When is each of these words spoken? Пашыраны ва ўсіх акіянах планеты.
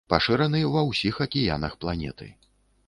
Пашыраны 0.11 0.61
ва 0.75 0.81
ўсіх 0.89 1.21
акіянах 1.27 1.79
планеты. 1.85 2.33